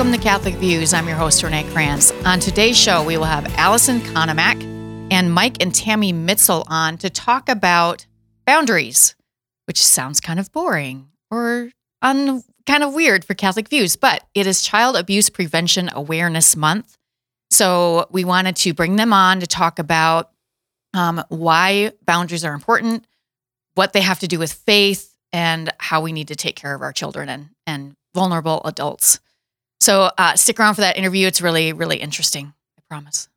[0.00, 0.94] Welcome to Catholic Views.
[0.94, 2.10] I'm your host, Renee Kranz.
[2.24, 4.62] On today's show, we will have Allison Konomak
[5.12, 8.06] and Mike and Tammy Mitzel on to talk about
[8.46, 9.14] boundaries,
[9.66, 11.68] which sounds kind of boring or
[12.00, 16.96] un- kind of weird for Catholic Views, but it is Child Abuse Prevention Awareness Month.
[17.50, 20.30] So we wanted to bring them on to talk about
[20.94, 23.04] um, why boundaries are important,
[23.74, 26.80] what they have to do with faith, and how we need to take care of
[26.80, 29.20] our children and, and vulnerable adults.
[29.80, 31.26] So uh, stick around for that interview.
[31.26, 32.52] It's really, really interesting.
[32.78, 33.28] I promise.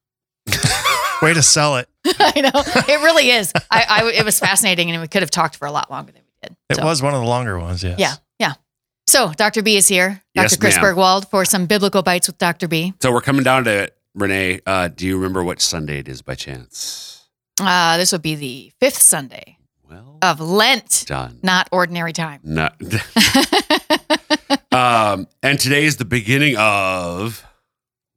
[1.22, 1.88] Way to sell it.
[2.20, 3.54] I know it really is.
[3.72, 6.22] I, I, it was fascinating, and we could have talked for a lot longer than
[6.22, 6.58] we did.
[6.70, 7.98] It So, was one of the longer ones, yes.
[7.98, 8.54] yeah, yeah.
[9.08, 9.62] So Dr.
[9.64, 10.44] B is here, Dr.
[10.46, 10.84] Yes, Chris ma'am.
[10.96, 12.68] Burgwald, for some biblical bites with Dr.
[12.68, 12.94] B.
[13.02, 14.60] So we're coming down to it, Renee.
[14.66, 17.26] Uh, do you remember what Sunday it is by chance?
[17.62, 19.58] Uh, this would be the fifth Sunday
[19.90, 21.40] Well of Lent, done.
[21.42, 22.42] not ordinary time.
[22.44, 22.76] Not.
[24.74, 27.46] um, and today is the beginning of.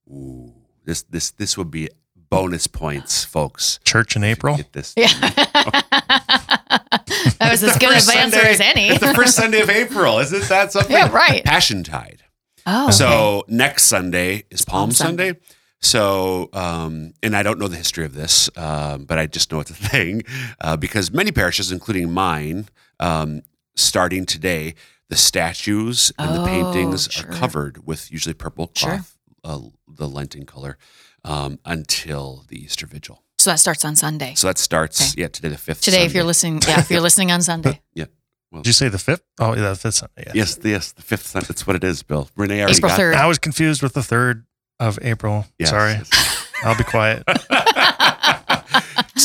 [0.09, 0.53] Ooh,
[0.85, 1.89] this this this would be
[2.31, 3.79] bonus points, folks.
[3.85, 4.57] Church in April.
[4.57, 4.95] Get this.
[4.97, 5.09] Yeah.
[5.19, 6.27] that
[7.51, 8.89] was as The good first of an answer Sunday- as any.
[8.89, 10.19] It's the first Sunday of April.
[10.19, 10.93] Isn't that something?
[10.93, 11.45] Yeah, right.
[11.45, 12.23] Passion Tide.
[12.67, 15.27] Oh, So next Sunday is Palm, Palm Sunday.
[15.29, 15.41] Sunday.
[15.81, 19.61] So, um, and I don't know the history of this, um, but I just know
[19.61, 20.23] it's a thing
[20.61, 23.43] uh, because many parishes, including mine, um,
[23.77, 24.75] starting today,
[25.09, 27.29] the statues and the Oh, paintings sure.
[27.29, 28.91] are covered with usually purple Sure.
[28.91, 30.79] cloth, uh, the Lenten color,
[31.25, 33.23] um, until the Easter Vigil.
[33.39, 34.35] so that starts on Sunday.
[34.35, 35.23] So that starts, Okay.
[35.23, 35.81] yeah, today the fifth.
[35.83, 38.07] Today, if you're listening, yeah, if you're listening on Sunday, Yeah.
[38.55, 39.23] Did you say the fifth?
[39.39, 40.25] Oh, yeah, the fifth Sunday.
[40.27, 40.33] Yeah.
[40.35, 41.27] Yes, the- yes, the fifth.
[41.27, 41.47] Sunday.
[41.49, 42.31] That's what it is, Bill.
[42.37, 43.15] Renee already April got 3rd.
[43.15, 44.47] I was confused with the third
[44.81, 45.47] of April.
[45.59, 45.93] Yes, Sorry.
[45.93, 46.11] yes.
[46.65, 47.23] I'll be quiet.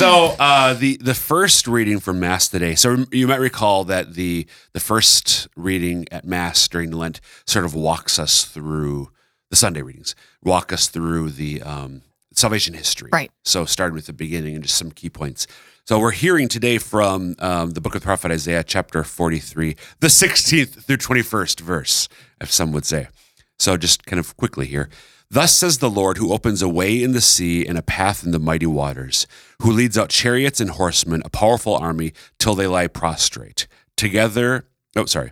[0.02, 2.74] so uh, the the first reading from Mass today.
[2.74, 7.76] So you might recall that the the first reading at Mass during Lent sort of
[7.76, 9.12] walks us through
[9.52, 12.02] the Sunday readings, walk us through the um,
[12.34, 13.10] salvation history.
[13.14, 13.32] Right.
[13.46, 15.46] So starting with the beginning and just some key points.
[15.86, 19.76] So we're hearing today from um, the book of the prophet Isaiah, chapter forty three,
[20.00, 23.08] the sixteenth through twenty first verse, if some would say.
[23.60, 24.90] So just kind of quickly here.
[25.34, 28.32] Thus says the Lord, who opens a way in the sea and a path in
[28.32, 29.26] the mighty waters,
[29.62, 33.66] who leads out chariots and horsemen, a powerful army, till they lie prostrate.
[33.96, 34.66] Together,
[34.98, 35.32] oh, sorry,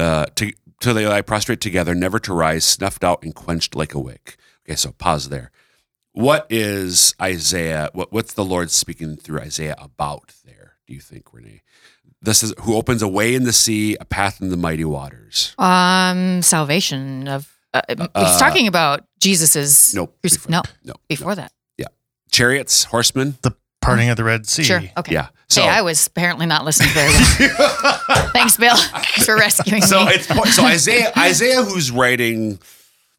[0.00, 3.94] uh, to, till they lie prostrate together, never to rise, snuffed out and quenched like
[3.94, 4.36] a wick.
[4.66, 5.52] Okay, so pause there.
[6.10, 7.90] What is Isaiah?
[7.92, 10.72] What, what's the Lord speaking through Isaiah about there?
[10.88, 11.62] Do you think, Renee?
[12.20, 15.54] This is who opens a way in the sea, a path in the mighty waters.
[15.56, 17.52] um, salvation of.
[17.88, 19.94] Uh, he's talking about Jesus's.
[19.94, 20.16] Nope.
[20.24, 20.94] cruci- before- no, no.
[21.08, 21.52] before that.
[21.78, 21.86] Yeah,
[22.30, 23.36] chariots, horsemen.
[23.42, 24.64] the parting of the Red Sea.
[24.64, 24.82] Sure.
[24.96, 25.12] Okay.
[25.14, 25.28] Yeah.
[25.48, 27.98] So hey, I was apparently not listening very well.
[28.32, 28.76] Thanks, Bill.
[29.24, 29.86] For rescuing me.
[29.86, 30.12] so me.
[30.14, 32.58] it's so Isaiah Isaiah who's writing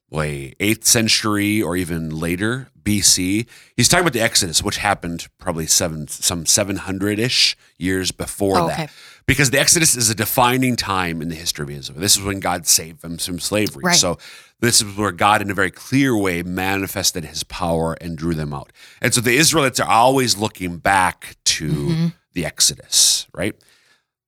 [0.09, 3.46] way eighth century or even later BC.
[3.75, 8.57] He's talking about the Exodus, which happened probably seven some seven hundred ish years before
[8.59, 8.79] Oh, that.
[8.79, 8.91] okay.
[9.28, 12.00] Because the Exodus is a defining time in the history of Israel.
[12.00, 13.84] This is when God saved them from slavery.
[13.84, 13.96] Right.
[13.96, 14.18] So
[14.62, 18.54] this is where God, in a very clear way, manifested His power and drew them
[18.54, 18.72] out.
[19.02, 22.14] And so the Israelites are always looking back to Mhm.
[22.34, 23.56] the Exodus, right?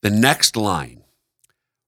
[0.01, 1.03] The next line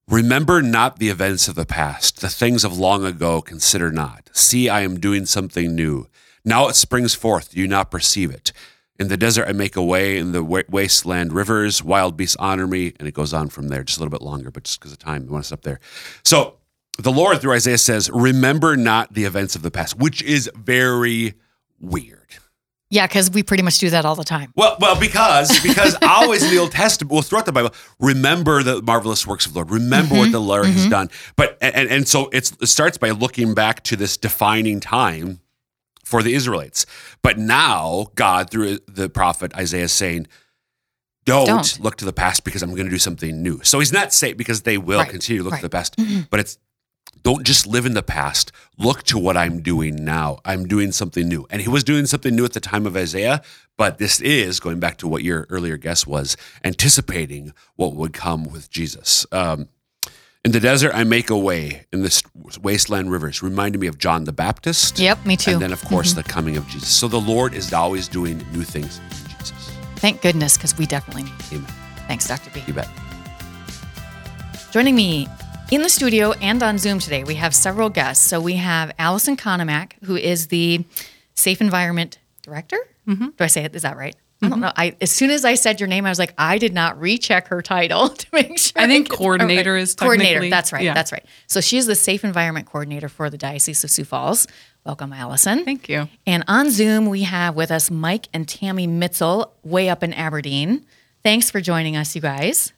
[0.07, 4.29] Remember not the events of the past, the things of long ago consider not.
[4.33, 6.07] See, I am doing something new.
[6.43, 8.51] Now it springs forth, do you not perceive it?
[9.01, 12.93] In the desert I make a way, in the wasteland rivers, wild beasts honor me.
[12.99, 14.99] And it goes on from there, just a little bit longer, but just because of
[14.99, 15.79] time, I want to stop there.
[16.23, 16.57] So
[16.99, 21.33] the Lord through Isaiah says, Remember not the events of the past, which is very
[21.79, 22.35] weird.
[22.91, 24.53] yeah, because we pretty much do that all the time.
[24.55, 28.83] Well, well, because because always in the Old Testament, well, throughout the Bible, remember the
[28.83, 29.71] marvelous works of the Lord.
[29.71, 30.31] Remember what mm-hmm.
[30.33, 30.89] the Lord has mm-hmm.
[30.91, 31.09] done.
[31.35, 35.39] But and and so it's, it starts by looking back to this defining time
[36.11, 36.85] for the Israelites.
[37.23, 40.27] But now God, through the prophet Isaiah, is saying,
[41.25, 41.79] "Don't, Don't.
[41.79, 44.37] look to the past because I'm going to do something new." So He's not saying
[44.37, 45.61] because they will Right, continue to look right.
[45.61, 45.95] to the past,
[46.29, 46.57] but it's
[47.23, 48.51] don't just live in the past.
[48.79, 50.39] Look to what I'm doing now.
[50.43, 51.45] I'm doing something new.
[51.51, 53.43] And he was doing something new at the time of Isaiah,
[53.77, 58.45] but this is going back to what your earlier guess was, anticipating what would come
[58.45, 59.25] with Jesus.
[59.31, 59.67] Um,
[60.43, 62.23] in the desert, I make a way in the
[62.61, 64.97] wasteland rivers, reminding me of John the Baptist.
[64.97, 65.51] Yep, me too.
[65.51, 66.21] And then, of course, mm-hmm.
[66.21, 66.89] the coming of Jesus.
[66.89, 69.71] So the Lord is always doing new things in Jesus.
[69.97, 71.33] Thank goodness, because we definitely need.
[71.39, 71.53] it.
[71.53, 71.71] Amen.
[72.07, 72.49] Thanks, Dr.
[72.51, 72.63] B.
[72.65, 72.89] You bet.
[74.71, 75.27] Joining me
[75.71, 78.25] in the studio and on Zoom today, we have several guests.
[78.27, 80.83] So we have Allison Konomak, who is the
[81.35, 82.77] Safe Environment Director.
[83.07, 83.29] Mm-hmm.
[83.37, 83.75] Do I say it?
[83.75, 84.15] Is that right?
[84.41, 84.61] I don't mm-hmm.
[84.61, 84.71] know.
[84.75, 87.47] I as soon as I said your name, I was like, I did not recheck
[87.49, 88.81] her title to make sure.
[88.81, 90.49] I think that coordinator is coordinator.
[90.49, 90.83] That's right.
[90.83, 90.93] yeah.
[90.93, 91.25] That's right.
[91.47, 94.47] So she is the safe environment coordinator for the Diocese of Sioux Falls.
[94.83, 95.63] Welcome, Allison.
[95.63, 96.09] Thank you.
[96.25, 100.85] And on Zoom, we have with us Mike and Tammy Mitzel, way up in Aberdeen.
[101.21, 102.73] Thanks for joining us, you guys.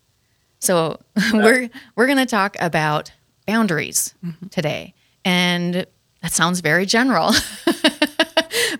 [0.59, 0.99] So
[1.33, 3.11] we're we're going to talk about
[3.45, 4.47] boundaries mm-hmm.
[4.47, 4.93] today,
[5.23, 5.85] and
[6.21, 7.31] that sounds very general,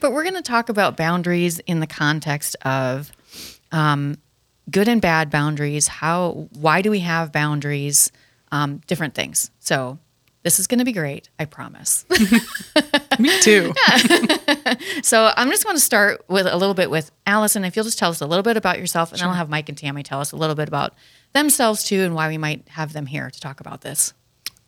[0.04, 3.10] but we're going to talk about boundaries in the context of
[3.72, 4.18] um,
[4.70, 5.88] good and bad boundaries.
[5.88, 6.50] How?
[6.60, 8.12] Why do we have boundaries?
[8.52, 9.50] Um, different things.
[9.62, 9.98] So
[10.44, 11.30] this is going to be great.
[11.40, 12.06] I promise.
[13.20, 13.74] Me too.
[15.04, 17.64] So I'm just going to start with a little bit with Allison.
[17.64, 19.70] If you'll just tell us a little bit about yourself, and then I'll have Mike
[19.70, 20.94] and Tammy tell us a little bit about
[21.34, 24.14] themselves too, and why we might have them here to talk about this.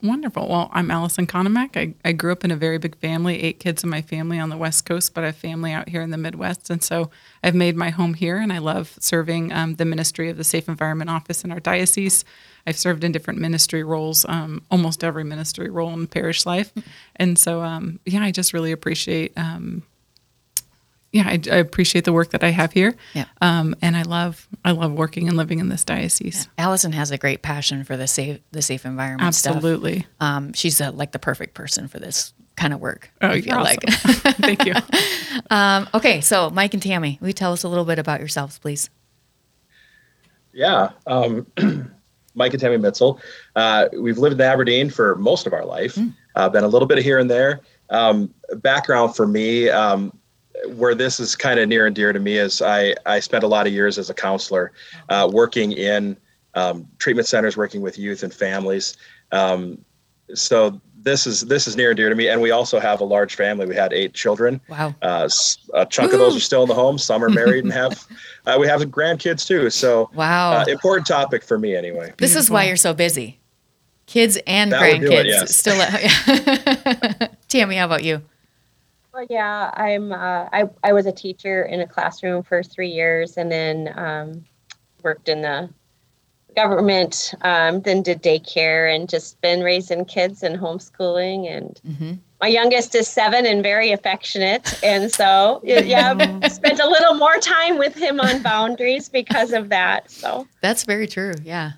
[0.06, 0.48] Wonderful.
[0.48, 1.76] Well, I'm Allison Konomak.
[1.76, 4.50] I, I grew up in a very big family, eight kids in my family on
[4.50, 6.70] the West Coast, but I have family out here in the Midwest.
[6.70, 7.10] And so
[7.42, 10.70] I've made my home here, and I love serving um, the ministry of the Safe
[10.70, 12.24] Environment Office in our diocese.
[12.68, 16.72] I've served in different ministry roles, um, almost every ministry role in parish life.
[17.16, 19.36] And so, um, yeah, I just really appreciate.
[21.16, 23.24] Yeah, I, I appreciate the work that I have here, Yeah.
[23.40, 26.50] um, and I love I love working and living in this diocese.
[26.58, 29.56] Allison has a great passion for the safe the safe environment stuff.
[29.56, 30.06] Absolutely.
[30.20, 33.10] Um, she's uh like the perfect person for this kind of work.
[33.22, 33.80] Oh, I you're like.
[33.88, 34.34] awesome.
[34.34, 34.74] Thank you.
[35.50, 38.60] um, okay, so Mike and Tammy, will you tell us a little bit about yourselves,
[38.60, 38.90] please?
[40.52, 40.90] Yeah.
[41.08, 41.48] Um,
[42.36, 43.20] Mike and Tammy Mitzel.
[43.56, 45.98] Uh, we've lived in Aberdeen for most of our life,
[46.36, 47.62] uh, been a little bit here and there.
[47.90, 50.12] Um, background for me, um,
[50.76, 53.48] where this is kind of near and dear to me, is I, I spent a
[53.48, 54.72] lot of years as a counselor
[55.10, 56.18] uh, working in
[56.54, 58.98] um, treatment centers, working with youth and families.
[59.32, 59.84] Um,
[60.34, 62.28] so this is this is near and dear to me.
[62.30, 63.68] And we also have a large family.
[63.68, 64.60] We had eight children.
[64.70, 64.96] Wow.
[65.04, 65.30] Uh,
[65.76, 66.98] a chunk of those are still in the home.
[66.98, 68.06] Some are married and have.
[68.48, 69.72] Uh, we have grandkids too.
[69.72, 70.52] So Wow.
[70.54, 72.14] uh, important topic for me anyway.
[72.20, 73.40] this is why you're so busy.
[74.06, 75.56] Kids and That grandkids it, yes.
[75.56, 78.22] still at Tammy, how about you?
[79.16, 80.12] Well, yeah, I'm.
[80.12, 84.44] Uh, I I was a teacher in a classroom for three years, and then um,
[85.04, 85.70] worked in the
[86.54, 87.34] government.
[87.42, 91.50] Um, then did daycare, and just been raising kids and homeschooling.
[91.50, 92.14] And Mm-hmm.
[92.42, 97.78] my youngest is seven and very affectionate, and so yeah, spent a little more time
[97.78, 100.12] with him on boundaries because of that.
[100.12, 101.36] So That's very true.
[101.42, 101.72] Yeah.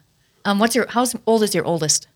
[0.43, 2.07] Um, what's your how old is your oldest?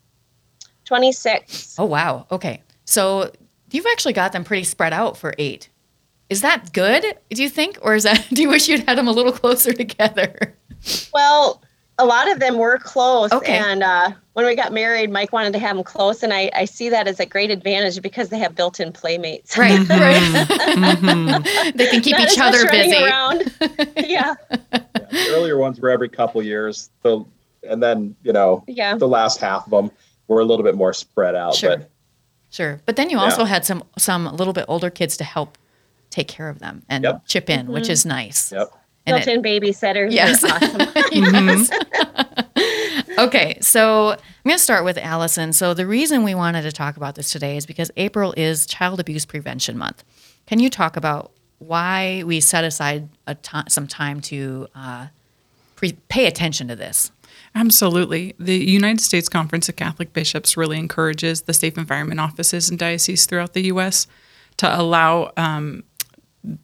[0.86, 1.76] 26.
[1.78, 2.26] Oh wow.
[2.32, 2.60] Okay.
[2.86, 3.30] So
[3.74, 5.68] you've actually got them pretty spread out for eight.
[6.30, 7.04] Is that good?
[7.30, 8.26] Do you think, or is that?
[8.32, 10.54] Do you wish you'd had them a little closer together?
[11.12, 11.62] Well,
[11.98, 13.30] a lot of them were close.
[13.32, 13.58] Okay.
[13.58, 16.22] And uh, when we got married, Mike wanted to have them close.
[16.22, 19.58] And I, I see that as a great advantage because they have built in playmates.
[19.58, 19.78] Right.
[19.92, 21.26] Mm-hmm.
[21.44, 21.76] Right.
[21.76, 22.96] they can keep Not each other busy.
[23.04, 23.52] Around.
[24.08, 24.34] yeah.
[24.48, 24.78] Yeah,
[25.10, 26.90] the earlier ones were every couple years.
[27.02, 27.24] The
[27.68, 28.96] and then you know Yeah.
[28.96, 29.90] the last half of them
[30.28, 31.54] were a little bit more spread out.
[31.54, 31.76] Sure.
[31.76, 31.90] But
[32.52, 32.80] Sure.
[32.86, 33.48] But then you also Yeah.
[33.48, 35.58] had some some a little bit older kids to help
[36.10, 37.22] take care of them and Yep.
[37.26, 38.52] chip in, which is nice.
[38.52, 38.70] yep.
[39.06, 40.12] And Built it- in babysitters.
[40.12, 40.42] Yes.
[40.42, 41.68] They're awesome.
[42.56, 43.18] Yes.
[43.18, 45.52] okay, so I'm going to start with Allison.
[45.52, 49.00] So the reason we wanted to talk about this today is because April is Child
[49.00, 50.04] Abuse Prevention Month.
[50.46, 53.36] Can you talk about why we set aside a
[53.68, 55.06] some time to uh,
[55.76, 57.10] pre- pay attention to this?
[57.54, 58.34] Absolutely.
[58.38, 63.26] The United States Conference of Catholic Bishops really encourages the safe environment offices and dioceses
[63.26, 64.06] throughout the U.S.
[64.56, 65.84] to allow um,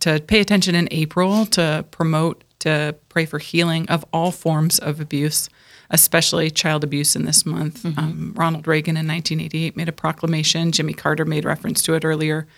[0.01, 5.01] to pay attention in April to promote to pray for healing of all forms of
[5.01, 5.49] abuse,
[5.91, 7.85] especially child abuse in this month.
[7.99, 10.73] Um, Ronald Reagan in 1988 made a proclamation.
[10.73, 12.49] Jimmy Carter made reference to it earlier,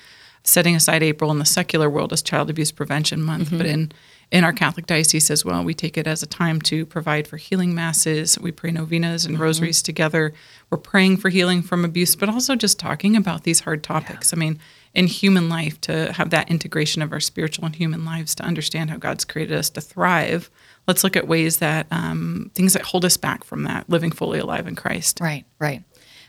[0.42, 3.92] setting aside April in the secular world as Child Abuse Prevention Month, but in
[4.30, 7.36] in our Catholic diocese as well, we take it as a time to provide for
[7.36, 8.38] healing masses.
[8.38, 10.32] We pray novenas and rosaries together.
[10.70, 14.32] We're praying for healing from abuse, but also just talking about these hard topics.
[14.32, 14.60] I mean,
[14.94, 18.90] in human life, to have that integration of our spiritual and human lives, to understand
[18.90, 20.48] how God's created us to thrive.
[20.86, 24.38] Let's look at ways that um, things that hold us back from that, living fully
[24.38, 25.18] alive in Christ.
[25.20, 25.82] Right, right.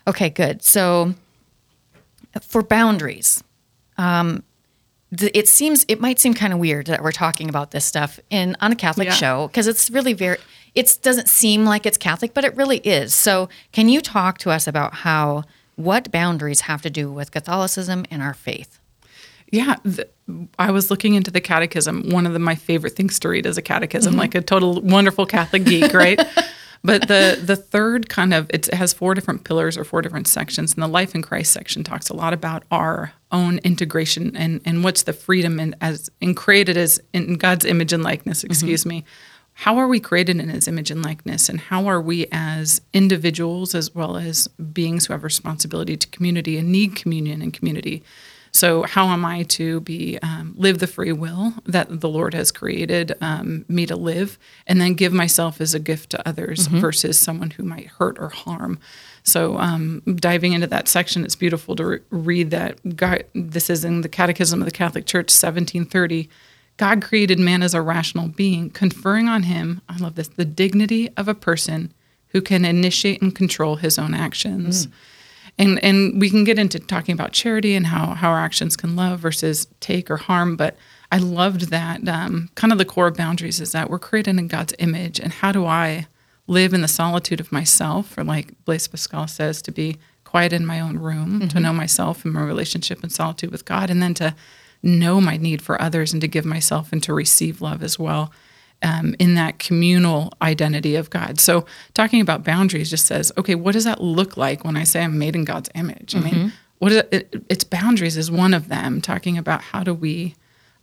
[0.07, 0.63] Okay, good.
[0.63, 1.13] So
[2.41, 3.43] for boundaries,
[3.97, 4.43] um,
[5.11, 8.55] it seems it might seem kind of weird that we're talking about this stuff in
[8.61, 9.13] on a Catholic Yeah.
[9.13, 10.37] show because it's really very.
[10.73, 13.13] It doesn't seem like it's Catholic, but it really is.
[13.13, 15.43] So, can you talk to us about how
[15.75, 18.79] what boundaries have to do with Catholicism and our faith?
[19.51, 20.07] Yeah, th-
[20.57, 22.09] I was looking into the catechism.
[22.09, 24.19] One of the, my favorite things to read is a catechism, mm-hmm.
[24.19, 26.19] like a total wonderful Catholic geek, right?
[26.83, 30.73] but the the third kind of it has four different pillars or four different sections,
[30.73, 34.83] and the life in Christ section talks a lot about our own integration and and
[34.83, 38.43] what's the freedom and as and created as in God's image and likeness.
[38.43, 38.89] Excuse mm-hmm.
[38.89, 39.05] me.
[39.53, 43.75] How are we created in His image and likeness, and how are we as individuals
[43.75, 48.01] as well as beings who have responsibility to community and need communion and community?
[48.53, 52.51] So, how am I to be um, live the free will that the Lord has
[52.51, 56.79] created um, me to live, and then give myself as a gift to others mm-hmm.
[56.79, 58.77] versus someone who might hurt or harm?
[59.23, 62.97] So, um, diving into that section, it's beautiful to re- read that.
[62.97, 66.29] God, this is in the Catechism of the Catholic Church, 1730.
[66.75, 71.09] God created man as a rational being, conferring on him, I love this, the dignity
[71.15, 71.93] of a person
[72.29, 74.87] who can initiate and control his own actions.
[74.87, 74.91] Mm
[75.61, 78.95] and and we can get into talking about charity and how how our actions can
[78.95, 80.75] love versus take or harm but
[81.11, 84.47] i loved that um, kind of the core of boundaries is that we're created in
[84.47, 86.07] god's image and how do i
[86.47, 90.65] live in the solitude of myself or like blaise pascal says to be quiet in
[90.65, 91.47] my own room mm-hmm.
[91.47, 94.35] to know myself and my relationship and solitude with god and then to
[94.83, 98.31] know my need for others and to give myself and to receive love as well
[98.83, 101.39] um, in that communal identity of God.
[101.39, 105.03] So, talking about boundaries just says, okay, what does that look like when I say
[105.03, 106.13] I'm made in God's image?
[106.13, 106.27] Mm-hmm.
[106.27, 106.55] I mean, mm-hmm.
[106.79, 109.01] what is it, it, its boundaries is one of them.
[109.01, 110.35] Talking about how do we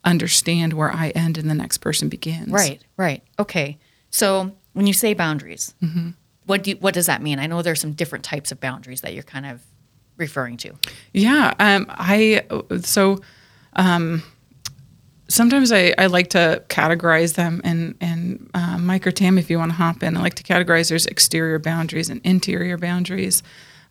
[0.05, 2.51] understand where I end and the next person begins.
[2.51, 3.23] Right, right.
[3.39, 3.79] Okay.
[4.11, 6.11] So, when you say boundaries, mm-hmm.
[6.47, 7.39] what do you, what does that mean?
[7.39, 9.61] I know there's some different types of boundaries that you're kind of
[10.17, 10.75] referring to.
[11.13, 11.55] Yeah.
[11.59, 12.45] Um, I
[12.83, 13.21] so.
[13.75, 14.23] Um,
[15.29, 19.59] sometimes I, I like to categorize them and and uh, Mike or Tam if you
[19.59, 23.43] want to hop in I like to categorize there's exterior boundaries and interior boundaries.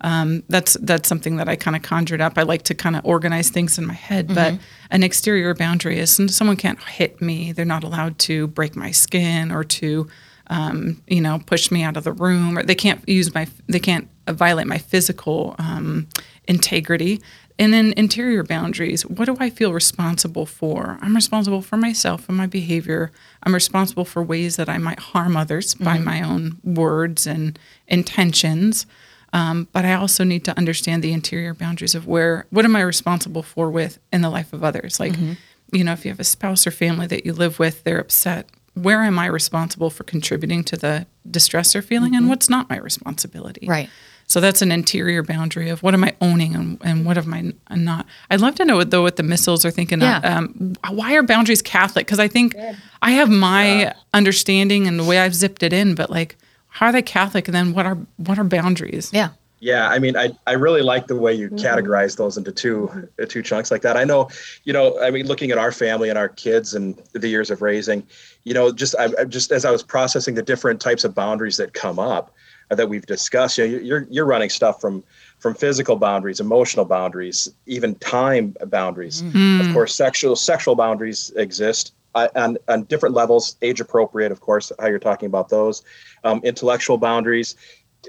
[0.01, 2.38] Um, that's that's something that I kind of conjured up.
[2.38, 4.36] I like to kind of organize things in my head mm-hmm.
[4.36, 4.60] but
[4.91, 7.51] an exterior boundary is someone can't hit me.
[7.51, 10.08] They're not allowed to break my skin or to
[10.48, 13.79] um, you know push me out of the room or they can't use my they
[13.79, 16.08] can't violate my physical um,
[16.48, 17.22] integrity
[17.60, 19.06] and then interior boundaries.
[19.06, 20.98] What do I feel responsible for?
[21.02, 23.12] I'm responsible for myself and my behavior.
[23.44, 25.84] I'm responsible for ways that I might harm others mm-hmm.
[25.84, 28.86] by my own words and intentions.
[29.34, 32.82] Um, but I also need to understand the interior boundaries of where, what am I
[32.82, 35.00] responsible for with in the life of others?
[35.00, 35.34] Like, mm-hmm.
[35.72, 38.48] you know, if you have a spouse or family that you live with, they're upset.
[38.74, 42.22] Where am I responsible for contributing to the distress they're feeling, mm-hmm.
[42.22, 43.68] and what's not my responsibility?
[43.68, 43.90] Right.
[44.27, 47.53] So that's an interior boundary of what am I owning and, and what am I
[47.75, 48.05] not.
[48.29, 50.01] I'd love to know though what the Mitzels are thinking.
[50.01, 50.17] Yeah.
[50.17, 52.05] Of, um, why are boundaries Catholic?
[52.05, 52.77] Because I think Good.
[53.01, 53.93] I have my yeah.
[54.13, 56.36] understanding and the way I've zipped it in, but like,
[56.67, 57.48] how are they Catholic?
[57.48, 59.12] And then what are what are boundaries?
[59.13, 59.29] Yeah.
[59.60, 61.65] Yeah, I mean, I, I really like the way you mm-hmm.
[61.65, 63.98] categorize those into two uh, two chunks like that.
[63.98, 64.29] I know,
[64.65, 67.63] you know, I mean, looking at our family and our kids and the years of
[67.63, 68.05] raising,
[68.43, 71.57] you know, just I, I just as I was processing the different types of boundaries
[71.57, 72.36] that come up,
[72.69, 73.57] that we've discussed.
[73.57, 75.03] You know, you're you're running stuff from
[75.39, 79.21] from physical boundaries, emotional boundaries, even time boundaries.
[79.21, 79.67] Mm.
[79.67, 84.31] Of course, sexual sexual boundaries exist uh, on on different levels, age appropriate.
[84.31, 85.83] Of course, how you're talking about those,
[86.24, 87.55] um, intellectual boundaries,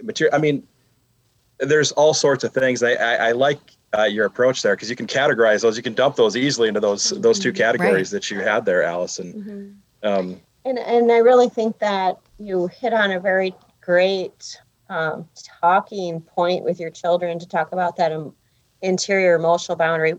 [0.03, 0.35] material.
[0.35, 0.67] I mean,
[1.59, 2.83] there's all sorts of things.
[2.83, 3.59] I I, I like.
[3.97, 6.79] Uh, your approach there because you can categorize those you can dump those easily into
[6.79, 8.21] those those two categories right.
[8.21, 10.07] that you had there allison mm-hmm.
[10.07, 13.55] um, and and i really think that you hit on a very
[13.89, 15.27] great um,
[15.63, 18.35] talking point with your children to talk about that um,
[18.83, 20.15] interior emotional boundary.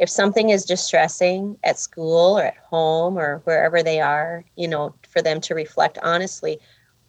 [0.00, 4.92] If something is distressing at school or at home or wherever they are, you know,
[5.08, 6.58] for them to reflect honestly,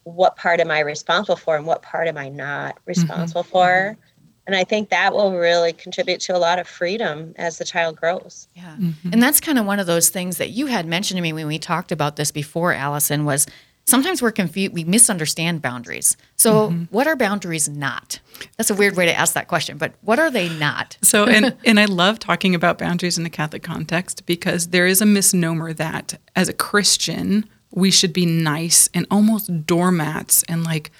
[0.03, 2.83] what part am I responsible for and what part am I not mm-hmm.
[2.85, 3.51] responsible mm-hmm.
[3.51, 3.97] for?
[4.45, 7.95] And I think that will really contribute to a lot of freedom as the child
[7.95, 8.47] grows.
[8.53, 8.75] Yeah.
[8.77, 9.13] Mm-hmm.
[9.13, 11.47] And that's kind of one of those things that you had mentioned to me when
[11.47, 13.47] we talked about this before, Allison, was
[13.85, 16.83] sometimes we're confused we misunderstand boundaries so mm-hmm.
[16.85, 18.19] what are boundaries not
[18.57, 21.55] that's a weird way to ask that question but what are they not so and
[21.65, 25.73] and i love talking about boundaries in the catholic context because there is a misnomer
[25.73, 30.91] that as a christian we should be nice and almost doormats and like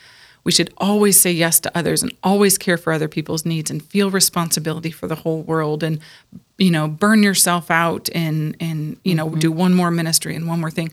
[0.44, 3.82] we should always say yes to others and always care for other people's needs and
[3.84, 6.00] feel responsibility for the whole world and
[6.58, 9.40] you know burn yourself out and and you know mm-hmm.
[9.40, 10.92] do one more ministry and one more thing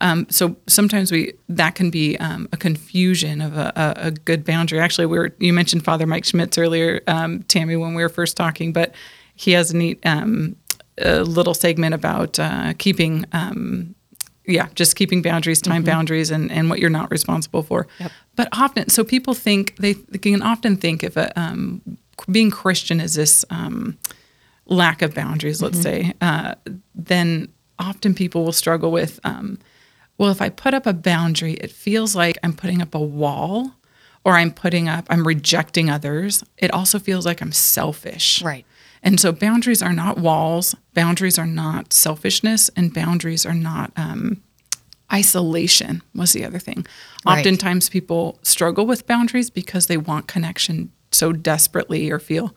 [0.00, 4.44] um, so sometimes we that can be um, a confusion of a, a, a, good
[4.44, 4.78] boundary.
[4.78, 8.36] Actually, we were you mentioned Father Mike Schmitz earlier, um, Tammy, when we were first
[8.36, 8.94] talking, but
[9.34, 10.56] he has a neat um,
[10.98, 13.24] a little segment about uh, keeping.
[13.32, 13.94] Um,
[14.48, 15.90] yeah, just keeping boundaries, time mm-hmm.
[15.90, 17.88] boundaries, and, and what you're not responsible for.
[17.98, 18.12] Yep.
[18.36, 21.82] But often, so people think they, they can often think if a, um,
[22.30, 23.44] being Christian is this
[24.66, 26.10] lack of boundaries, let's mm-hmm.
[26.10, 26.54] say, uh,
[26.94, 27.48] then
[27.80, 29.58] often people will struggle with um,
[30.18, 33.72] well, if I put up a boundary, it feels like I'm putting up a wall
[34.24, 36.42] or I'm putting up, I'm rejecting others.
[36.58, 38.42] It also feels like I'm selfish.
[38.42, 38.64] Right.
[39.02, 44.42] And so boundaries are not walls, boundaries are not selfishness, and boundaries are not um,
[45.12, 46.86] isolation, was the other thing.
[47.24, 47.38] Right.
[47.38, 52.54] Oftentimes people struggle with boundaries because they want connection so desperately or feel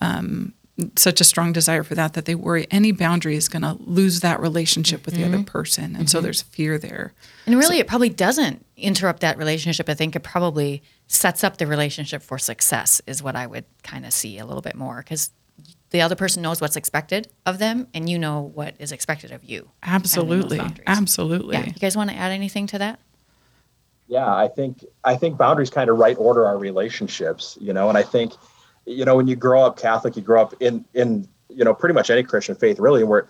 [0.00, 0.52] um,
[0.96, 4.20] such a strong desire for that that they worry any boundary is going to lose
[4.20, 5.44] that relationship with the other mm-hmm.
[5.44, 5.94] person.
[5.94, 6.24] And so mm-hmm.
[6.24, 7.12] there's fear there.
[7.46, 9.88] And really, it probably doesn't interrupt that relationship.
[9.88, 14.04] I think it probably sets up the relationship for success, is what I would kind
[14.04, 15.30] of see a little bit more because
[15.90, 19.44] the other person knows what's expected of them and you know what is expected of
[19.44, 19.70] you.
[19.84, 20.58] Absolutely.
[20.58, 20.84] boundaries.
[20.88, 21.56] Absolutely.
[21.56, 21.66] Yeah.
[21.66, 22.98] You guys want to add anything to that?
[24.06, 27.96] yeah i think i think boundaries kind of right order our relationships you know and
[27.96, 28.34] i think
[28.86, 31.94] you know when you grow up catholic you grow up in in you know pretty
[31.94, 33.26] much any christian faith really and we're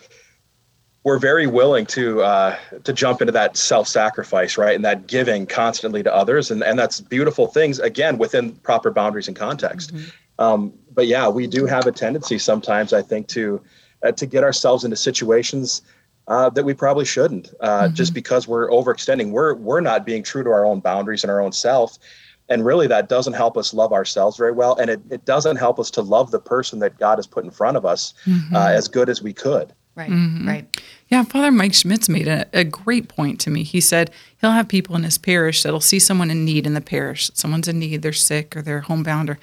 [1.05, 6.03] we're very willing to uh, to jump into that self-sacrifice right and that giving constantly
[6.03, 9.93] to others and and that's beautiful things again within proper boundaries and context.
[10.39, 13.63] Um, but yeah we do have a tendency sometimes i think to
[14.03, 15.83] uh, to get ourselves into situations
[16.29, 19.31] uh, that we probably shouldn't, uh, just because we're overextending.
[19.31, 21.99] We're we're not being true to our own boundaries and our own self,
[22.49, 25.79] and really that doesn't help us love ourselves very well, and it, it doesn't help
[25.79, 28.15] us to love the person that God has put in front of us
[28.53, 29.73] uh, as good as we could.
[29.97, 30.11] Right.
[30.11, 30.49] Mm-hmm.
[30.49, 30.83] Right.
[31.09, 33.63] Yeah, Father Mike Schmitz made a, a great point to me.
[33.63, 34.11] He said
[34.41, 37.31] he'll have people in his parish that'll see someone in need in the parish.
[37.35, 39.39] Someone's in need, they're sick or they're homebound, or,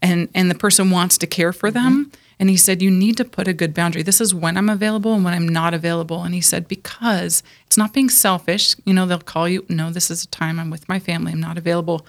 [0.00, 2.12] and and the person wants to care for them.
[2.38, 4.02] And he said, You need to put a good boundary.
[4.02, 6.22] This is when I'm available and when I'm not available.
[6.22, 8.76] And he said, Because it's not being selfish.
[8.84, 11.40] You know, they'll call you, No, this is a time I'm with my family, I'm
[11.40, 12.06] not available.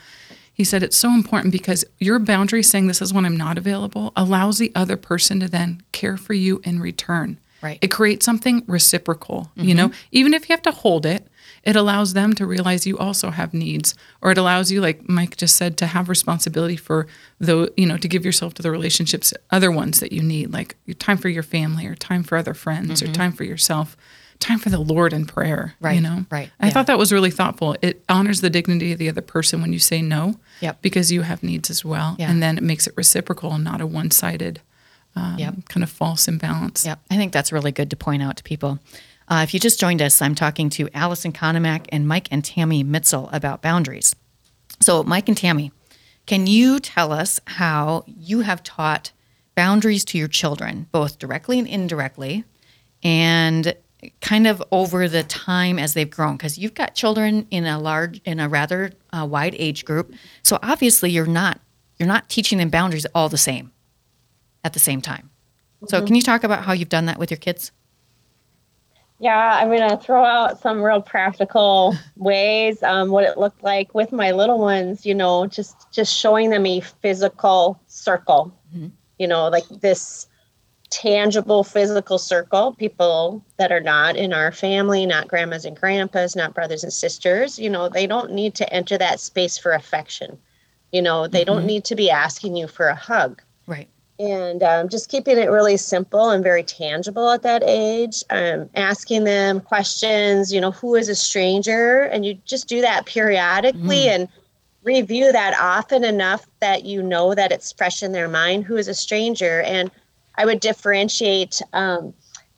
[0.57, 4.11] He said, It's so important because your boundary saying this is when I'm not available
[4.15, 7.37] allows the other person to then care for you in return.
[7.61, 7.77] Right.
[7.79, 9.77] It creates something reciprocal, you mm-hmm.
[9.77, 11.27] know, even if you have to hold it.
[11.63, 15.35] It allows them to realize you also have needs, or it allows you, like Mike
[15.35, 17.07] just said, to have responsibility for
[17.39, 20.77] the, you know, to give yourself to the relationships, other ones that you need, like
[20.99, 23.13] time for your family, or time for other friends, or mm-hmm.
[23.13, 23.97] time for yourself,
[24.39, 25.73] time for the Lord in prayer.
[25.79, 26.71] Right, You know, right, I yeah.
[26.73, 27.75] thought that was really thoughtful.
[27.81, 30.81] It honors the dignity of the other person when you say no, Yep.
[30.81, 32.29] because you have needs as well, Yeah.
[32.29, 34.61] and then it makes it reciprocal and not a one-sided,
[35.15, 35.55] um, Yep.
[35.69, 36.85] kind of false imbalance.
[36.85, 36.99] Yep.
[37.09, 38.79] I think that's really good to point out to people.
[39.27, 42.83] Uh, if you just joined us, I'm talking to Allison Konomak and Mike and Tammy
[42.83, 44.15] Mitzel about boundaries.
[44.79, 45.71] So, Mike and Tammy,
[46.27, 49.11] can you tell us how you have taught
[49.55, 52.43] boundaries to your children, both directly and indirectly,
[53.03, 53.73] and
[54.21, 56.37] kind of over the time as they've grown?
[56.37, 60.59] Because you've got children in a large, in a rather uh, wide age group, so
[60.61, 61.59] obviously you're not
[61.97, 63.71] you're not teaching them boundaries all the same
[64.63, 65.29] at the same time.
[65.87, 67.71] So, can you talk about how you've done that with your kids?
[69.19, 72.81] Yeah, I'm gonna throw out some real practical ways.
[72.83, 76.65] Um, what it looked like with my little ones, you know, just just showing them
[76.65, 78.53] a physical circle.
[79.19, 80.27] You know, like this
[80.89, 82.73] tangible physical circle.
[82.73, 87.59] People that are not in our family, not grandmas and grandpas, not brothers and sisters.
[87.59, 90.37] You know, they don't need to enter that space for affection.
[90.91, 93.89] You know, they don't need to be asking you for a hug Right.
[94.17, 99.25] and um, just keeping it really simple and very tangible at that age um, asking
[99.25, 104.29] them questions you know who is a stranger and you just do that periodically and
[104.83, 108.87] review that often enough that you know that it's fresh in their mind who is
[108.87, 109.91] a stranger and
[110.37, 112.13] i would differentiate um,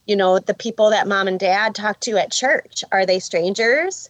[0.05, 4.09] you know the people that mom and dad talk to at church are they strangers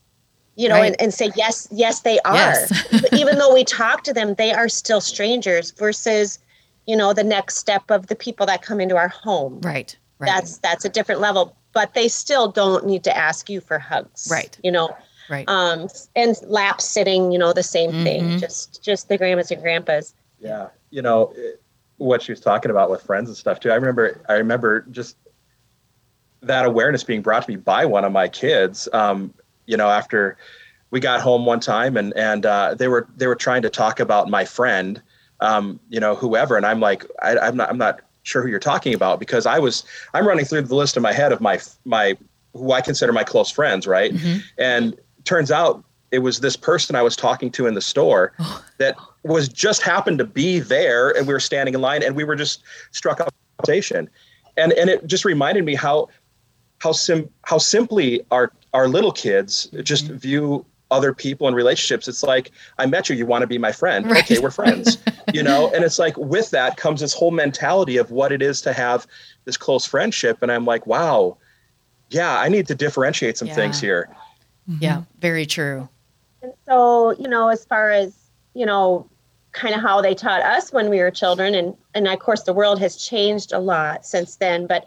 [0.55, 0.87] you know Right.
[0.87, 2.87] and, and say yes yes they are Yes.
[3.01, 6.39] But even though we talk to them they are still strangers versus
[6.85, 9.95] you know the next step of the people that come into our home Right.
[10.19, 10.27] Right.
[10.27, 14.27] that's that's a different level but they still don't need to ask you for hugs
[14.31, 14.57] Right.
[14.63, 14.89] you know
[15.29, 15.47] right.
[15.47, 18.03] um and lap sitting you know the same Mhm.
[18.03, 21.61] thing just just the grandmas and grandpas Yeah, you know it-
[21.99, 23.71] what she was talking about with friends and stuff too.
[23.71, 25.15] I remember, I remember just
[26.41, 28.89] that awareness being brought to me by one of my kids.
[28.93, 29.33] Um,
[29.65, 30.37] you know, after
[30.91, 33.99] we got home one time and and uh, they were they were trying to talk
[33.99, 35.01] about my friend,
[35.41, 38.59] um, you know, whoever, and I'm like, I, I'm not I'm not sure who you're
[38.59, 39.83] talking about because I was
[40.13, 42.17] I'm running through the list in my head of my my
[42.53, 44.13] who I consider my close friends, right?
[44.57, 48.33] And turns out it was this person I was talking to in the store
[48.79, 52.23] that was just happened to be there and we were standing in line and we
[52.23, 54.09] were just struck up a conversation.
[54.57, 56.09] And and it just reminded me how
[56.79, 60.17] how sim how simply our our little kids just mm-hmm.
[60.17, 62.07] view other people and relationships.
[62.07, 64.09] It's like, I met you, you want to be my friend.
[64.09, 64.23] Right.
[64.23, 64.97] Okay, we're friends.
[65.33, 68.61] you know, and it's like with that comes this whole mentality of what it is
[68.61, 69.05] to have
[69.45, 70.41] this close friendship.
[70.41, 71.37] And I'm like, wow,
[72.09, 73.87] yeah, I need to differentiate some things Yeah.
[73.87, 74.09] here.
[74.79, 75.89] Yeah, very true.
[76.41, 78.13] And so, you know, as far as,
[78.59, 79.09] you know,
[79.53, 82.53] kind of how they taught us when we were children and and of course the
[82.53, 84.85] world has changed a lot since then, but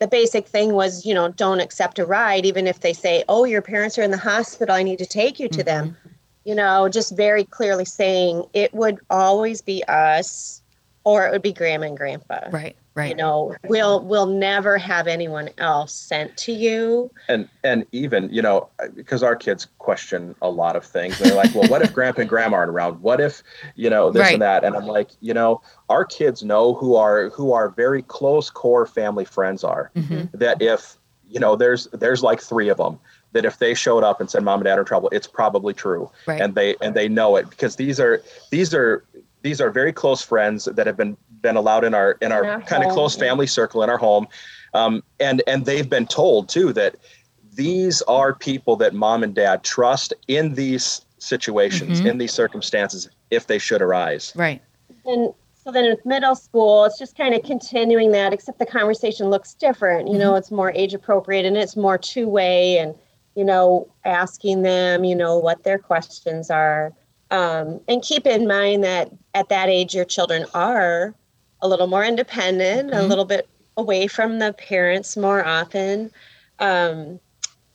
[0.00, 3.44] the basic thing was, you know, don't accept a ride even if they say, "Oh,
[3.44, 5.64] your parents are in the hospital, I need to take you to mm-hmm.
[5.64, 5.96] them."
[6.44, 10.60] You know, just very clearly saying it would always be us
[11.04, 12.40] or it would be grandma and grandpa.
[12.50, 12.76] Right.
[12.96, 13.10] Right.
[13.10, 17.10] You know, we'll we'll never have anyone else sent to you.
[17.28, 21.18] And and even, you know, because our kids question a lot of things.
[21.18, 23.02] They're like, well, what if grandpa and grandma aren't around?
[23.02, 23.42] What if,
[23.74, 24.34] you know, this right.
[24.34, 24.62] and that?
[24.62, 28.86] And I'm like, you know, our kids know who our who our very close core
[28.86, 29.90] family friends are.
[29.96, 30.36] Mm-hmm.
[30.38, 30.96] That if,
[31.28, 33.00] you know, there's there's like three of them
[33.32, 35.74] that if they showed up and said mom and dad are in trouble, it's probably
[35.74, 36.08] true.
[36.26, 36.40] Right.
[36.40, 39.04] And they and they know it because these are these are
[39.44, 42.62] these are very close friends that have been been allowed in our in our, our
[42.62, 44.26] kind of close family circle in our home,
[44.72, 46.96] um, and and they've been told too that
[47.52, 52.08] these are people that mom and dad trust in these situations mm-hmm.
[52.08, 54.32] in these circumstances if they should arise.
[54.34, 54.60] Right.
[55.04, 59.28] And so then with middle school, it's just kind of continuing that, except the conversation
[59.28, 60.08] looks different.
[60.08, 60.20] You mm-hmm.
[60.20, 62.94] know, it's more age appropriate and it's more two way and,
[63.34, 66.92] you know, asking them, you know, what their questions are.
[67.34, 71.12] Um, and keep in mind that at that age, your children are
[71.62, 73.00] a little more independent, mm-hmm.
[73.00, 76.12] a little bit away from the parents more often.
[76.60, 77.18] Um,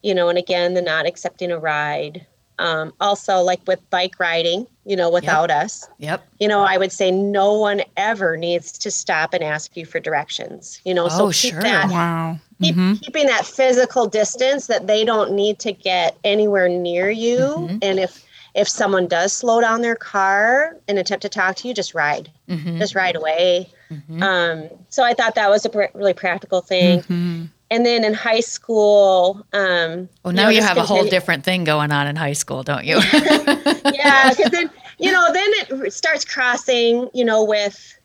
[0.02, 2.26] you know, and again, the not accepting a ride.
[2.58, 5.64] Um, also, like with bike riding, you know, without yep.
[5.64, 5.90] us.
[5.98, 6.26] Yep.
[6.40, 10.00] You know, I would say no one ever needs to stop and ask you for
[10.00, 10.80] directions.
[10.86, 11.62] You know, oh, so keep sure.
[11.64, 11.90] that.
[11.90, 12.40] Wow.
[12.62, 12.94] Keep, mm-hmm.
[12.96, 17.40] Keeping that physical distance that they don't need to get anywhere near you.
[17.40, 17.78] Mm-hmm.
[17.82, 18.26] And if
[18.60, 22.30] if someone does slow down their car and attempt to talk to you, just ride,
[22.50, 22.78] mm-hmm.
[22.78, 23.70] just ride away.
[23.90, 24.22] Mm-hmm.
[24.22, 27.00] Um, so I thought that was a pr- really practical thing.
[27.00, 27.46] Mm-hmm.
[27.72, 31.46] And then in high school, um, well, now you, know, you have a whole different
[31.46, 33.00] thing going on in high school, don't you?
[33.14, 35.50] yeah, because then you know, then
[35.86, 37.98] it starts crossing, you know, with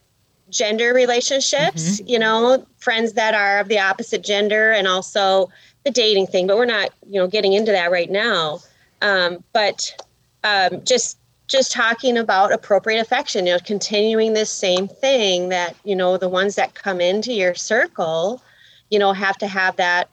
[0.49, 1.99] gender relationships.
[1.99, 2.07] Mm-hmm.
[2.07, 5.49] You know, friends that are of the opposite gender, and also
[5.83, 6.47] the dating thing.
[6.47, 8.59] But we're not, you know, getting into that right now.
[9.01, 10.04] Um, but
[10.45, 15.95] um, just just talking about appropriate affection you know continuing this same thing that you
[15.95, 18.41] know the ones that come into your circle
[18.89, 20.09] you know have to have that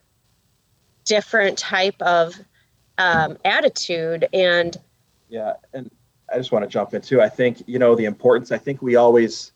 [1.05, 2.35] different type of
[2.99, 4.79] um, attitude and
[5.29, 5.91] yeah and
[6.33, 8.83] i just want to jump in too i think you know the importance i think
[8.83, 9.53] we always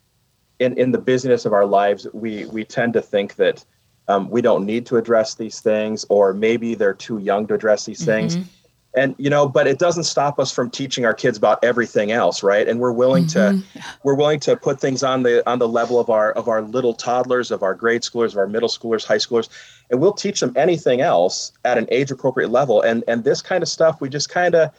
[0.59, 3.65] in in the business of our lives we we tend to think that
[4.09, 7.85] um, we don't need to address these things or maybe they're too young to address
[7.85, 8.29] these mm-hmm.
[8.29, 8.37] things
[8.97, 12.43] and you know but it doesn't stop us from teaching our kids about everything else
[12.43, 13.61] right and we're willing mm-hmm.
[13.61, 16.63] to we're willing to put things on the on the level of our of our
[16.63, 19.49] little toddlers of our grade schoolers of our middle schoolers high schoolers
[19.91, 23.63] and we'll teach them anything else at an age appropriate level and and this kind
[23.63, 24.71] of stuff we just kind of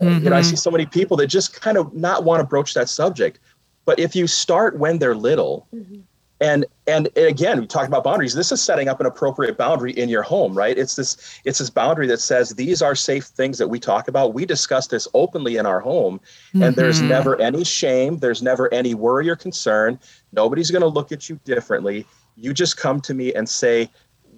[0.00, 0.24] mm-hmm.
[0.24, 0.50] you know i mm-hmm.
[0.50, 3.38] see so many people that just kind of not want to broach that subject
[3.84, 6.00] but if you start when they're little mm-hmm
[6.40, 8.34] and and again we talked about boundaries.
[8.34, 10.76] This is setting up an appropriate boundary in your home right?
[10.76, 14.34] It's this it's this boundary that says these are safe things that we talk about.
[14.34, 16.20] We discuss this openly in our home
[16.52, 16.74] and mm-hmm.
[16.74, 18.18] there's never any shame.
[18.18, 19.98] There's never any worry or concern.
[20.32, 22.06] Nobody's going to look at you differently.
[22.36, 23.90] You just come to me and say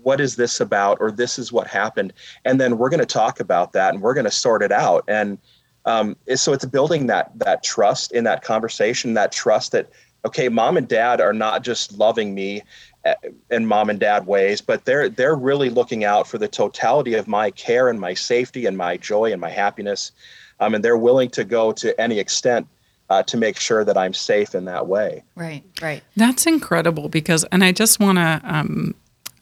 [0.03, 0.97] what is this about?
[1.01, 2.13] or this is what happened.
[2.45, 5.05] And then we're going to talk about that and we're going to sort it out.
[5.09, 5.39] And
[5.85, 9.91] um, so it's building that that trust in that conversation that trust that
[10.25, 12.63] okay, mom and dad are not just loving me
[13.05, 13.15] uh,
[13.51, 17.27] in mom and dad ways, but they're they're really looking out for the totality of
[17.27, 20.13] my care and my safety and my joy and my happiness,
[20.61, 22.67] um, and they're willing to go to any extent
[23.09, 25.23] uh, to make sure that I'm safe in that way.
[25.35, 26.03] Right, right.
[26.17, 28.95] That's incredible because, and I just want to um,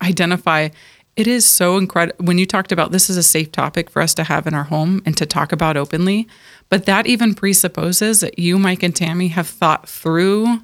[0.02, 0.70] identify.
[1.16, 4.14] It is so incredible when you talked about this is a safe topic for us
[4.14, 6.28] to have in our home and to talk about openly.
[6.68, 10.60] But that even presupposes that you, Mike, and Tammy have thought through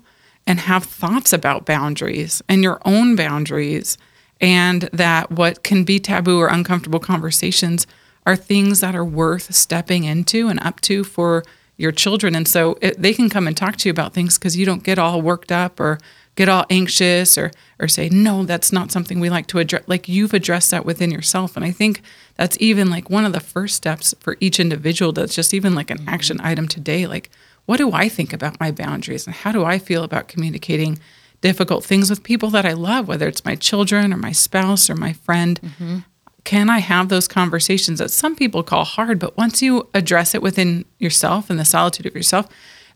[0.46, 3.96] and have thoughts about boundaries and your own boundaries,
[4.40, 7.87] and that what can be taboo or uncomfortable conversations
[8.26, 11.44] are things that are worth stepping into and up to for
[11.76, 12.35] your children.
[12.35, 14.85] And so it, they can come and talk to you about things because you don't
[14.85, 15.98] get all worked up or
[16.37, 20.09] get all anxious or or say no that's not something we like to address like
[20.09, 22.02] you've addressed that within yourself and i think
[22.37, 25.90] that's even like one of the first steps for each individual that's just even like
[25.90, 27.30] an action item today like
[27.66, 30.98] what do I think about my boundaries and how do I feel about communicating
[31.40, 34.94] difficult things with people that I love, whether it's my children or my spouse or
[34.94, 35.61] my friend?
[35.61, 35.98] Mm-hmm.
[36.44, 40.42] Can I have those conversations that some people call hard, but once you address it
[40.42, 42.48] within yourself and the solitude of yourself,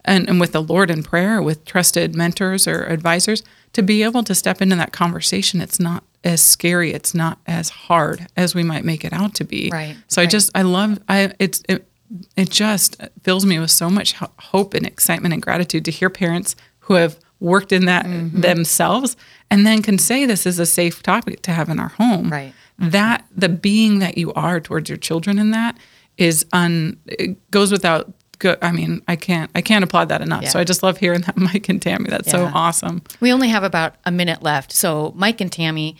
[0.05, 4.23] and, and with the Lord in prayer, with trusted mentors or advisors, to be able
[4.25, 6.93] to step into that conversation, it's not as scary.
[6.93, 9.71] It's not as hard as we might make it out to be.
[9.73, 11.88] Right, So I just I love I it's it
[12.37, 16.57] it just fills me with so much hope and excitement and gratitude to hear parents
[16.81, 18.41] who have worked in that Mm-hmm.
[18.41, 19.17] themselves
[19.51, 22.31] and then can say this is a safe topic to have in our home.
[22.31, 22.53] Right.
[22.79, 25.77] That the being that you are towards your children in that
[26.17, 30.47] is un it goes without go, I mean, I can't I can't applaud that enough.
[30.49, 32.09] So I just love hearing that Mike and Tammy.
[32.09, 33.03] That's so awesome.
[33.21, 34.73] We only have about a minute left.
[34.73, 35.97] So, Mike and Tammy,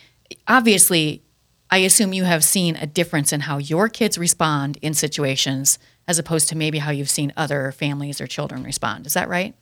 [0.47, 1.23] obviously,
[1.71, 6.19] I assume you have seen a difference in how your kids respond in situations as
[6.19, 9.07] opposed to maybe how you've seen other families or children respond.
[9.07, 9.55] Is that right?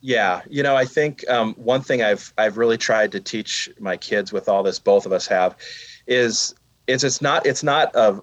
[0.00, 3.96] Yeah, you know, I think um, one thing I've I've really tried to teach my
[3.96, 5.56] kids with all this, both of us have,
[6.06, 6.54] is
[6.86, 8.20] is it's not it's not a,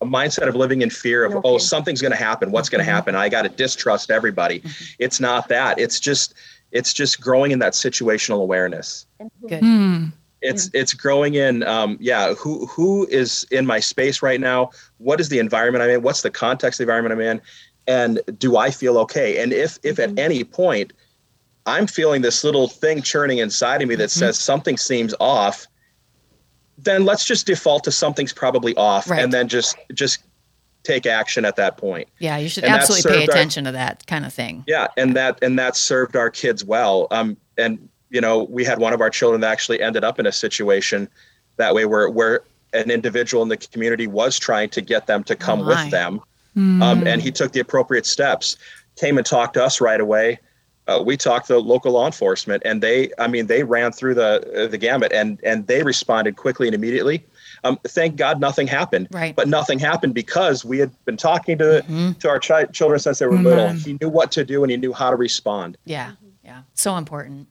[0.00, 2.90] a mindset of living in fear of oh something's going to happen, what's going to
[2.90, 4.62] happen, I got to distrust everybody.
[4.98, 5.80] It's not that.
[5.80, 6.34] It's just
[6.70, 9.06] it's just growing in that situational awareness.
[9.48, 9.60] Good.
[9.60, 10.06] Hmm.
[10.42, 14.70] It's it's growing in um, yeah who who is in my space right now?
[14.98, 16.02] What is the environment I'm in?
[16.02, 17.42] What's the context of the environment I'm in?
[17.86, 19.42] And do I feel okay?
[19.42, 20.92] And if if at any point
[21.66, 25.66] I'm feeling this little thing churning inside of me that says something seems off,
[26.78, 29.22] then let's just default to something's probably off, Right.
[29.22, 30.20] and then just just
[30.84, 32.08] take action at that point.
[32.18, 34.64] Yeah, you should And absolutely pay served our- attention to that kind of thing.
[34.66, 37.08] Yeah, and that and that served our kids well.
[37.10, 40.26] Um, and you know, we had one of our children that actually ended up in
[40.26, 41.08] a situation
[41.56, 42.42] that way where where
[42.72, 45.68] an individual in the community was trying to get them to come my.
[45.84, 46.20] with them,
[46.56, 48.56] um, and he took the appropriate steps.
[48.96, 50.38] Came and talked to us right away.
[50.86, 54.64] Uh, we talked to local law enforcement, and they, I mean, they ran through the
[54.64, 57.24] uh, the gamut, and and they responded quickly and immediately.
[57.62, 59.06] Um, thank God nothing happened.
[59.10, 59.36] Right.
[59.36, 62.12] But nothing happened because we had been talking to Mm-hmm.
[62.12, 63.44] to our chi- children since they were Amen.
[63.44, 63.68] little.
[63.74, 65.76] He knew what to do and he knew how to respond.
[65.84, 66.62] Yeah, yeah.
[66.74, 67.48] So important.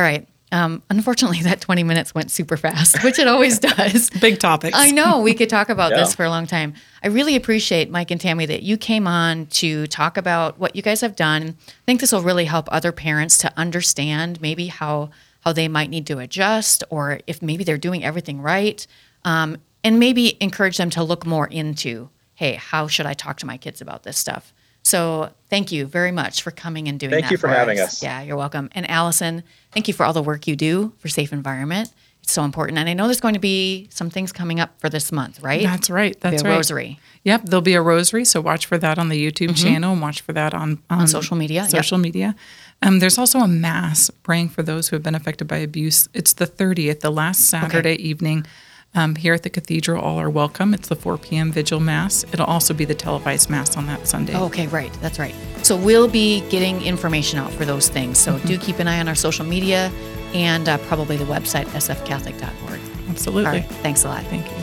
[0.00, 0.26] All right.
[0.50, 4.08] Um, unfortunately, that 20 minutes went super fast, which it always does.
[4.08, 4.74] Big topics.
[4.74, 6.72] I know we could talk about this for a long time.
[7.04, 10.80] I really appreciate Mike and Tammy that you came on to talk about what you
[10.80, 11.54] guys have done.
[11.68, 15.10] I think this will really help other parents to understand maybe how
[15.40, 18.86] how they might need to adjust, or if maybe they're doing everything right,
[19.26, 23.46] um, and maybe encourage them to look more into, hey, how should I talk to
[23.46, 24.54] my kids about this stuff?
[24.90, 27.28] So thank you very much for coming and doing Thank that.
[27.28, 28.02] Thank you for having us.
[28.02, 28.68] Yeah, you're welcome.
[28.72, 31.92] And Allison, thank you for all the work you do for safe environment.
[32.24, 32.76] It's so important.
[32.78, 35.62] And I know there's going to be some things coming up for this month, right?
[35.62, 36.18] That's right.
[36.20, 36.56] That's Be a right.
[36.56, 36.98] rosary.
[37.22, 40.22] Yep, there'll be a rosary, so watch for that on the YouTube channel and watch
[40.22, 41.06] for that on on, Mm-hmm.
[41.06, 41.70] social media, yep.
[41.70, 42.34] Social media.
[42.82, 46.08] Um, there's also a mass praying for those who have been affected by abuse.
[46.14, 48.46] It's the 30th, the last Saturday evening.
[48.94, 50.74] Um, here at the cathedral, all are welcome.
[50.74, 51.52] It's the 4 p.m.
[51.52, 52.24] vigil mass.
[52.32, 54.32] It'll also be the televised mass on that Sunday.
[54.34, 54.92] Oh, okay, right.
[55.00, 55.34] That's right.
[55.62, 58.18] So we'll be getting information out for those things.
[58.18, 58.48] So Mm-hmm.
[58.48, 59.92] do keep an eye on our social media
[60.34, 62.80] and uh, probably the website, sfcatholic.org.
[63.08, 63.46] absolutely.
[63.46, 63.64] All right.
[63.82, 64.24] Thanks a lot.
[64.24, 64.56] Thank you.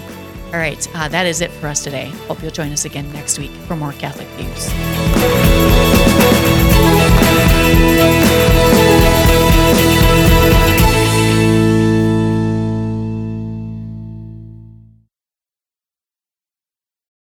[0.48, 0.88] All right.
[0.96, 2.08] Uh, that is it for us today.
[2.28, 4.68] Hope you'll join us again next week for more Catholic Views.